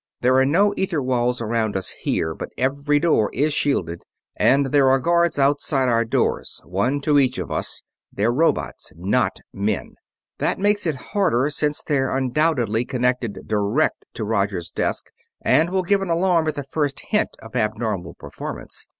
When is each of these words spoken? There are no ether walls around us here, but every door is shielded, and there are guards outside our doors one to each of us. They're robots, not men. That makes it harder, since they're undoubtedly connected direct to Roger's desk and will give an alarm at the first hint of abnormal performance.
There 0.21 0.37
are 0.37 0.45
no 0.47 0.73
ether 0.77 0.99
walls 0.99 1.41
around 1.43 1.77
us 1.77 1.89
here, 1.91 2.33
but 2.33 2.49
every 2.57 2.97
door 2.99 3.29
is 3.33 3.53
shielded, 3.53 4.01
and 4.35 4.71
there 4.71 4.89
are 4.89 4.97
guards 4.99 5.37
outside 5.37 5.87
our 5.89 6.03
doors 6.05 6.59
one 6.65 7.01
to 7.01 7.19
each 7.19 7.37
of 7.37 7.51
us. 7.51 7.83
They're 8.11 8.31
robots, 8.31 8.91
not 8.95 9.41
men. 9.53 9.93
That 10.39 10.57
makes 10.57 10.87
it 10.87 10.95
harder, 11.13 11.51
since 11.51 11.83
they're 11.83 12.17
undoubtedly 12.17 12.83
connected 12.83 13.41
direct 13.47 14.05
to 14.15 14.23
Roger's 14.25 14.71
desk 14.71 15.05
and 15.39 15.69
will 15.69 15.83
give 15.83 16.01
an 16.01 16.09
alarm 16.09 16.47
at 16.47 16.55
the 16.55 16.65
first 16.71 16.99
hint 17.11 17.35
of 17.39 17.55
abnormal 17.55 18.15
performance. 18.15 18.87